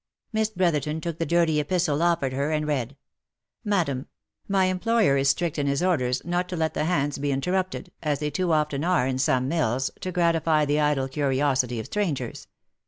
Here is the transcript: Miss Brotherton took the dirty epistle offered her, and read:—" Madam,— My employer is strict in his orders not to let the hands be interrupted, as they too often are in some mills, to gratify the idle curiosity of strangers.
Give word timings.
Miss 0.33 0.49
Brotherton 0.49 0.99
took 0.99 1.19
the 1.19 1.27
dirty 1.27 1.59
epistle 1.59 2.01
offered 2.01 2.33
her, 2.33 2.49
and 2.51 2.65
read:—" 2.65 2.97
Madam,— 3.63 4.07
My 4.47 4.65
employer 4.65 5.15
is 5.15 5.29
strict 5.29 5.59
in 5.59 5.67
his 5.67 5.83
orders 5.83 6.25
not 6.25 6.49
to 6.49 6.55
let 6.57 6.73
the 6.73 6.85
hands 6.85 7.19
be 7.19 7.31
interrupted, 7.31 7.91
as 8.01 8.17
they 8.17 8.31
too 8.31 8.51
often 8.51 8.83
are 8.83 9.05
in 9.05 9.19
some 9.19 9.47
mills, 9.47 9.91
to 9.99 10.11
gratify 10.11 10.65
the 10.65 10.79
idle 10.79 11.07
curiosity 11.07 11.79
of 11.79 11.85
strangers. 11.85 12.47